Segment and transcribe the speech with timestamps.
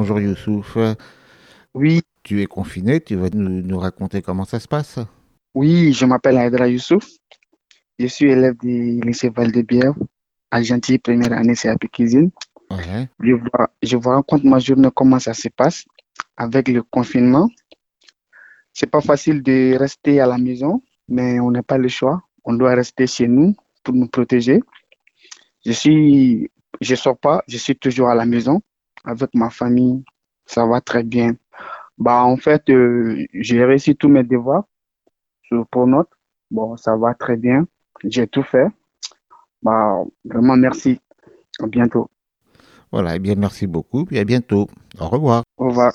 [0.00, 0.78] Bonjour Youssouf.
[1.74, 4.98] Oui, Tu es confiné, tu vas nous, nous raconter comment ça se passe?
[5.54, 7.06] oui, je m'appelle Aydra Youssouf.
[7.98, 9.98] Je suis élève du lycée Val-de-Bièvre,
[10.50, 12.30] à Gentilly, première année CAP Cuisine.
[12.70, 13.10] Ouais.
[13.82, 15.84] Je vous raconte ma journée, comment ça se passe
[16.38, 17.50] avec le confinement.
[18.72, 22.22] C'est pas facile de rester à la maison, mais on n'a pas le choix.
[22.44, 23.54] On doit rester chez nous
[23.84, 24.62] pour nous protéger.
[25.66, 28.62] Je suis, je sors pas, je suis toujours à la maison
[29.04, 30.04] avec ma famille.
[30.46, 31.34] Ça va très bien.
[31.98, 34.64] Bah, en fait, euh, j'ai réussi tous mes devoirs
[35.42, 36.08] sur Pronote.
[36.50, 37.66] Bon, ça va très bien.
[38.04, 38.66] J'ai tout fait.
[39.62, 41.00] Bah, vraiment merci.
[41.60, 42.08] À bientôt.
[42.90, 44.66] Voilà, eh bien merci beaucoup, puis à bientôt.
[44.98, 45.44] Au revoir.
[45.58, 45.92] Au revoir.